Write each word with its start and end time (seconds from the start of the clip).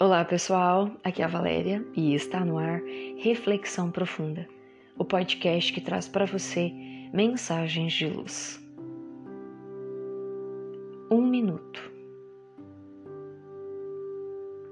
Olá 0.00 0.24
pessoal, 0.24 0.90
aqui 1.04 1.22
é 1.22 1.24
a 1.24 1.28
Valéria 1.28 1.86
e 1.94 2.16
está 2.16 2.44
no 2.44 2.58
ar 2.58 2.82
Reflexão 3.16 3.92
Profunda, 3.92 4.44
o 4.98 5.04
podcast 5.04 5.72
que 5.72 5.80
traz 5.80 6.08
para 6.08 6.24
você 6.24 6.72
mensagens 7.12 7.92
de 7.92 8.08
luz. 8.08 8.60
Um 11.08 11.24
minuto. 11.24 11.92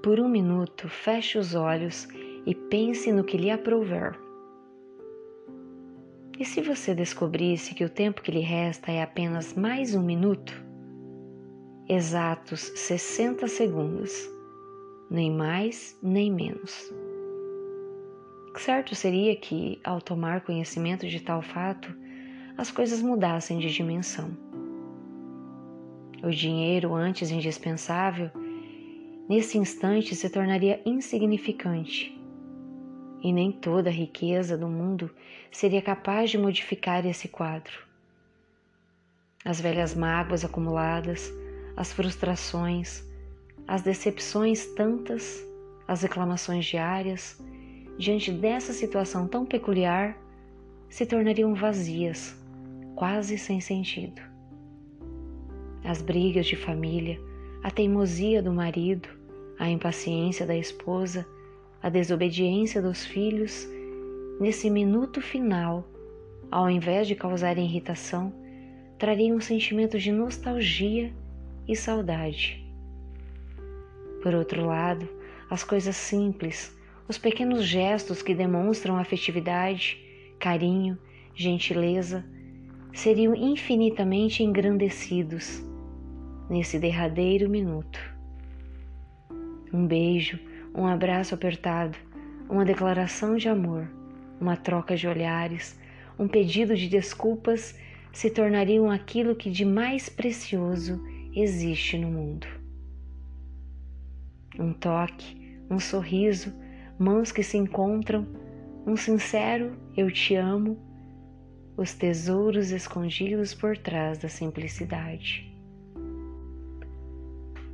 Por 0.02 0.18
um 0.18 0.28
minuto, 0.28 0.88
feche 0.88 1.38
os 1.38 1.54
olhos 1.54 2.08
e 2.44 2.52
pense 2.52 3.12
no 3.12 3.22
que 3.22 3.36
lhe 3.36 3.52
aprouver. 3.52 4.18
E 6.36 6.44
se 6.44 6.60
você 6.60 6.96
descobrisse 6.96 7.76
que 7.76 7.84
o 7.84 7.90
tempo 7.90 8.22
que 8.22 8.32
lhe 8.32 8.40
resta 8.40 8.90
é 8.90 9.00
apenas 9.00 9.54
mais 9.54 9.94
um 9.94 10.02
minuto? 10.02 10.52
Exatos 11.88 12.72
60 12.74 13.46
segundos 13.46 14.31
nem 15.12 15.30
mais 15.30 15.94
nem 16.02 16.32
menos. 16.32 16.90
Certo 18.56 18.94
seria 18.94 19.36
que, 19.36 19.78
ao 19.84 20.00
tomar 20.00 20.40
conhecimento 20.40 21.06
de 21.06 21.20
tal 21.20 21.42
fato, 21.42 21.94
as 22.56 22.70
coisas 22.70 23.02
mudassem 23.02 23.58
de 23.58 23.70
dimensão. 23.70 24.30
O 26.22 26.30
dinheiro, 26.30 26.94
antes 26.94 27.30
indispensável, 27.30 28.30
nesse 29.28 29.58
instante 29.58 30.14
se 30.14 30.30
tornaria 30.30 30.80
insignificante, 30.86 32.18
e 33.22 33.32
nem 33.32 33.52
toda 33.52 33.90
a 33.90 33.92
riqueza 33.92 34.56
do 34.56 34.68
mundo 34.68 35.10
seria 35.50 35.82
capaz 35.82 36.30
de 36.30 36.38
modificar 36.38 37.04
esse 37.04 37.28
quadro. 37.28 37.84
As 39.44 39.60
velhas 39.60 39.94
mágoas 39.94 40.44
acumuladas, 40.44 41.30
as 41.76 41.92
frustrações, 41.92 43.11
as 43.66 43.82
decepções 43.82 44.66
tantas, 44.74 45.46
as 45.86 46.02
reclamações 46.02 46.64
diárias, 46.64 47.42
diante 47.98 48.30
dessa 48.30 48.72
situação 48.72 49.26
tão 49.28 49.44
peculiar, 49.44 50.16
se 50.88 51.06
tornariam 51.06 51.54
vazias, 51.54 52.36
quase 52.94 53.38
sem 53.38 53.60
sentido. 53.60 54.20
As 55.84 56.02
brigas 56.02 56.46
de 56.46 56.56
família, 56.56 57.18
a 57.62 57.70
teimosia 57.70 58.42
do 58.42 58.52
marido, 58.52 59.08
a 59.58 59.68
impaciência 59.68 60.46
da 60.46 60.56
esposa, 60.56 61.26
a 61.82 61.88
desobediência 61.88 62.80
dos 62.80 63.04
filhos, 63.04 63.68
nesse 64.40 64.70
minuto 64.70 65.20
final, 65.20 65.88
ao 66.50 66.68
invés 66.68 67.08
de 67.08 67.14
causarem 67.14 67.64
irritação, 67.64 68.32
trariam 68.98 69.36
um 69.36 69.40
sentimento 69.40 69.98
de 69.98 70.12
nostalgia 70.12 71.12
e 71.66 71.74
saudade. 71.74 72.62
Por 74.22 74.36
outro 74.36 74.64
lado, 74.64 75.08
as 75.50 75.64
coisas 75.64 75.96
simples, 75.96 76.72
os 77.08 77.18
pequenos 77.18 77.64
gestos 77.64 78.22
que 78.22 78.36
demonstram 78.36 78.96
afetividade, 78.96 79.98
carinho, 80.38 80.96
gentileza, 81.34 82.24
seriam 82.92 83.34
infinitamente 83.34 84.44
engrandecidos 84.44 85.60
nesse 86.48 86.78
derradeiro 86.78 87.50
minuto. 87.50 87.98
Um 89.72 89.88
beijo, 89.88 90.38
um 90.72 90.86
abraço 90.86 91.34
apertado, 91.34 91.98
uma 92.48 92.64
declaração 92.64 93.34
de 93.34 93.48
amor, 93.48 93.90
uma 94.40 94.56
troca 94.56 94.94
de 94.94 95.08
olhares, 95.08 95.76
um 96.16 96.28
pedido 96.28 96.76
de 96.76 96.88
desculpas 96.88 97.76
se 98.12 98.30
tornariam 98.30 98.88
aquilo 98.88 99.34
que 99.34 99.50
de 99.50 99.64
mais 99.64 100.08
precioso 100.08 101.02
existe 101.34 101.98
no 101.98 102.08
mundo 102.08 102.61
um 104.58 104.72
toque, 104.72 105.60
um 105.70 105.78
sorriso, 105.78 106.52
mãos 106.98 107.32
que 107.32 107.42
se 107.42 107.56
encontram, 107.56 108.26
um 108.86 108.96
sincero 108.96 109.76
eu 109.96 110.10
te 110.10 110.34
amo, 110.34 110.78
os 111.76 111.94
tesouros 111.94 112.70
escondidos 112.70 113.54
por 113.54 113.76
trás 113.76 114.18
da 114.18 114.28
simplicidade. 114.28 115.50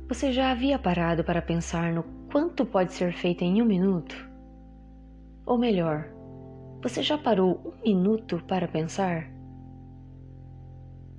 Você 0.07 0.31
já 0.31 0.51
havia 0.51 0.79
parado 0.79 1.23
para 1.23 1.41
pensar 1.41 1.93
no 1.93 2.03
quanto 2.31 2.65
pode 2.65 2.93
ser 2.93 3.13
feito 3.13 3.43
em 3.43 3.61
um 3.61 3.65
minuto? 3.65 4.15
Ou 5.45 5.57
melhor, 5.57 6.09
você 6.81 7.03
já 7.03 7.17
parou 7.17 7.61
um 7.65 7.83
minuto 7.83 8.41
para 8.47 8.67
pensar? 8.67 9.29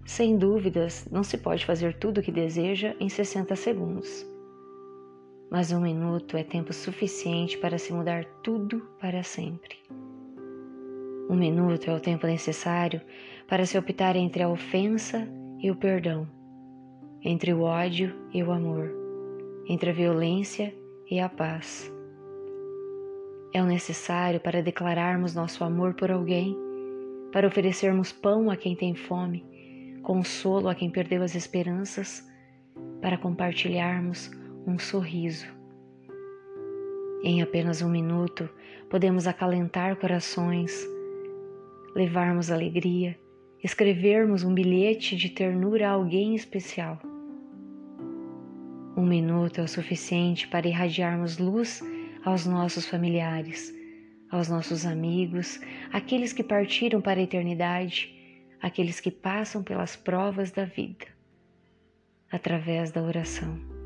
Sem 0.05 0.37
dúvidas, 0.37 1.07
não 1.11 1.23
se 1.23 1.39
pode 1.39 1.65
fazer 1.65 1.99
tudo 1.99 2.19
o 2.19 2.23
que 2.23 2.33
deseja 2.33 2.97
em 2.99 3.09
60 3.09 3.55
segundos 3.55 4.27
mas 5.51 5.73
um 5.73 5.81
minuto 5.81 6.37
é 6.37 6.45
tempo 6.45 6.73
suficiente 6.73 7.59
para 7.59 7.77
se 7.77 7.93
mudar 7.93 8.25
tudo 8.43 8.81
para 9.01 9.23
sempre. 9.25 9.77
Um 11.29 11.35
minuto 11.35 11.91
é 11.91 11.95
o 11.95 12.01
tempo 12.01 12.27
necessário 12.27 13.01
para 13.49 13.67
se 13.67 13.77
optar 13.77 14.15
entre 14.15 14.43
a 14.43 14.49
ofensa 14.49 15.29
e 15.59 15.71
o 15.71 15.77
perdão, 15.77 16.29
entre 17.23 17.53
o 17.53 17.63
ódio 17.63 18.15
e 18.33 18.43
o 18.43 18.53
amor, 18.53 18.91
entre 19.69 19.91
a 19.91 19.93
violência 19.93 20.73
e 21.11 21.19
a 21.19 21.29
paz. 21.29 21.93
É 23.53 23.61
o 23.61 23.67
necessário 23.67 24.39
para 24.39 24.63
declararmos 24.63 25.35
nosso 25.35 25.65
amor 25.65 25.95
por 25.95 26.13
alguém, 26.13 26.57
para 27.33 27.49
oferecermos 27.49 28.13
pão 28.13 28.51
a 28.51 28.57
quem 28.57 28.77
tem 28.77 28.95
fome, 28.95 29.45
consolo 30.03 30.69
a 30.69 30.75
quem 30.75 30.91
perdeu 30.91 31.23
as 31.23 31.35
esperanças, 31.35 32.25
para 33.01 33.19
compartilharmos 33.19 34.31
um 34.67 34.79
sorriso. 34.79 35.47
Em 37.23 37.43
apenas 37.43 37.83
um 37.83 37.91
minuto, 37.91 38.49
podemos 38.89 39.27
acalentar 39.27 39.97
corações, 39.97 40.87
levarmos 41.95 42.51
alegria, 42.51 43.19
escrevermos 43.63 44.43
um 44.43 44.55
bilhete 44.55 45.17
de 45.17 45.29
ternura 45.29 45.89
a 45.89 45.93
alguém 45.93 46.35
especial. 46.35 46.99
Um 48.97 49.07
minuto 49.07 49.61
é 49.61 49.65
o 49.65 49.69
suficiente 49.69 50.49
para 50.49 50.69
irradiarmos 50.69 51.39
luz 51.39 51.83
aos 52.25 52.47
nossos 52.47 52.87
familiares, 52.87 53.75
aos 54.31 54.49
nossos 54.49 54.87
amigos, 54.87 55.61
aqueles 55.93 56.33
que 56.33 56.43
partiram 56.43 57.01
para 57.01 57.21
a 57.21 57.23
eternidade, 57.23 58.15
aqueles 58.61 59.01
que 59.01 59.11
passam 59.11 59.63
pelas 59.63 59.97
provas 59.97 60.51
da 60.51 60.65
vida, 60.65 61.07
através 62.31 62.91
da 62.91 63.03
oração. 63.03 63.80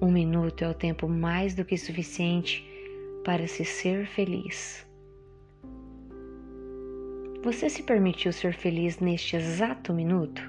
Um 0.00 0.12
minuto 0.12 0.62
é 0.62 0.68
o 0.68 0.74
tempo 0.74 1.08
mais 1.08 1.56
do 1.56 1.64
que 1.64 1.76
suficiente 1.76 2.64
para 3.24 3.48
se 3.48 3.64
ser 3.64 4.06
feliz. 4.06 4.86
Você 7.42 7.68
se 7.68 7.82
permitiu 7.82 8.32
ser 8.32 8.54
feliz 8.54 9.00
neste 9.00 9.34
exato 9.34 9.92
minuto? 9.92 10.40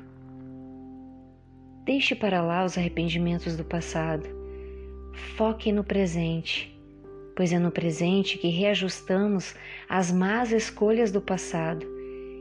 Deixe 1.83 2.13
para 2.13 2.43
lá 2.43 2.63
os 2.63 2.77
arrependimentos 2.77 3.57
do 3.57 3.63
passado. 3.63 4.29
Foque 5.35 5.71
no 5.71 5.83
presente, 5.83 6.79
pois 7.35 7.51
é 7.51 7.57
no 7.57 7.71
presente 7.71 8.37
que 8.37 8.49
reajustamos 8.49 9.55
as 9.89 10.11
más 10.11 10.51
escolhas 10.51 11.11
do 11.11 11.21
passado 11.21 11.87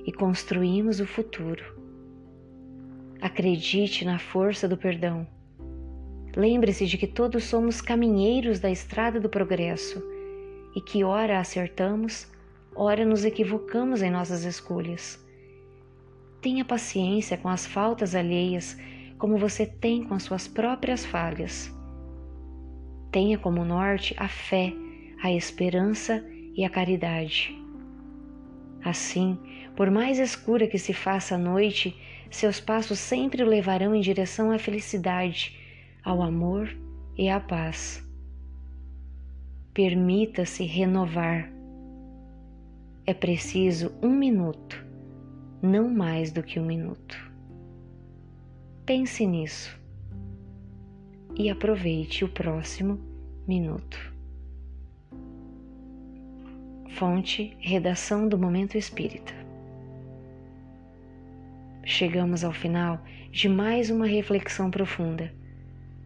e 0.05 0.13
construímos 0.13 1.01
o 1.01 1.07
futuro. 1.07 1.65
Acredite 3.19 4.05
na 4.05 4.19
força 4.19 4.69
do 4.69 4.77
perdão 4.77 5.27
Lembre-se 6.37 6.87
de 6.87 6.99
que 6.99 7.07
todos 7.07 7.45
somos 7.45 7.81
caminheiros 7.81 8.61
da 8.61 8.71
estrada 8.71 9.19
do 9.19 9.29
progresso 9.29 10.03
e 10.75 10.81
que, 10.81 11.03
ora 11.03 11.41
acertamos, 11.41 12.31
ora 12.75 13.05
nos 13.05 13.25
equivocamos 13.25 14.03
em 14.03 14.11
nossas 14.11 14.45
escolhas. 14.45 15.25
Tenha 16.41 16.65
paciência 16.65 17.37
com 17.37 17.49
as 17.49 17.67
faltas 17.67 18.15
alheias, 18.15 18.77
como 19.19 19.37
você 19.37 19.67
tem 19.67 20.05
com 20.05 20.15
as 20.15 20.23
suas 20.23 20.47
próprias 20.47 21.05
falhas. 21.05 21.75
Tenha 23.11 23.39
como 23.39 23.65
norte 23.65 24.15
a 24.19 24.29
fé, 24.29 24.73
a 25.23 25.33
esperança 25.33 26.25
e 26.55 26.65
a 26.65 26.71
caridade. 26.71 27.57
Assim, 28.85 29.37
por 29.75 29.91
mais 29.91 30.19
escura 30.19 30.69
que 30.69 30.79
se 30.79 30.93
faça 30.93 31.35
a 31.35 31.39
noite, 31.39 31.97
seus 32.31 32.61
passos 32.61 32.99
sempre 32.99 33.43
o 33.43 33.47
levarão 33.47 33.95
em 33.95 34.01
direção 34.01 34.53
à 34.53 34.59
felicidade 34.59 35.59
ao 36.03 36.23
amor 36.23 36.69
e 37.17 37.29
à 37.29 37.41
paz. 37.41 38.05
Permita-se 39.75 40.65
renovar. 40.65 41.51
É 43.07 43.15
preciso 43.15 43.93
um 44.03 44.11
minuto, 44.11 44.85
não 45.63 45.89
mais 45.89 46.31
do 46.31 46.43
que 46.43 46.61
um 46.61 46.65
minuto. 46.65 47.17
Pense 48.85 49.27
nisso 49.27 49.79
e 51.37 51.51
aproveite 51.51 52.25
o 52.25 52.29
próximo 52.29 52.99
minuto. 53.47 54.13
Fonte 56.91 57.57
Redação 57.61 58.29
do 58.29 58.37
Momento 58.37 58.77
Espírita. 58.77 59.33
Chegamos 61.85 62.45
ao 62.45 62.53
final 62.53 63.01
de 63.31 63.49
mais 63.49 63.89
uma 63.89 64.07
reflexão 64.07 64.71
profunda 64.71 65.33